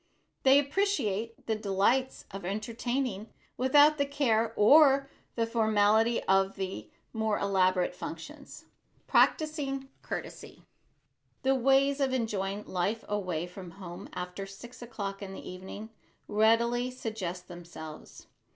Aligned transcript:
They 0.41 0.57
appreciate 0.57 1.45
the 1.45 1.53
delights 1.55 2.25
of 2.31 2.43
entertaining 2.43 3.27
without 3.55 3.99
the 3.99 4.05
care 4.07 4.51
or 4.55 5.11
the 5.35 5.45
formality 5.45 6.23
of 6.23 6.59
more 7.13 7.37
elaborate 7.37 7.93
functions. 7.93 8.65
[Sidenote: 9.05 9.07
PRACTISING 9.07 9.89
COURTESY] 10.01 10.63
The 11.43 11.53
ways 11.53 11.99
of 11.99 12.13
enjoying 12.13 12.65
life 12.65 13.05
away 13.07 13.45
from 13.45 13.71
home 13.77 14.09
after 14.13 14.47
six 14.47 14.81
o'clock 14.81 15.21
in 15.21 15.33
the 15.33 15.47
evening, 15.47 15.91
readily 16.27 16.89
suggest 16.89 17.47
themselves. 17.47 18.25